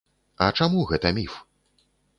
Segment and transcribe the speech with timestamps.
[0.45, 1.39] А чаму гэта міф?